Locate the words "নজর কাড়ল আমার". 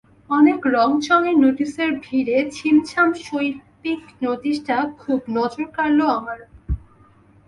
5.37-6.39